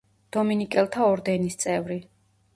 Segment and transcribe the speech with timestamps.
[0.37, 2.01] დომინიკელთა ორდენის წევრი.